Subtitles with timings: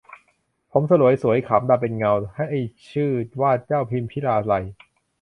[0.71, 2.47] ผมสลวยสวยขำดำเป็นเงา ให้
[2.91, 3.11] ชื่อ
[3.41, 4.65] ว่าเจ้าพิมพิลาไลย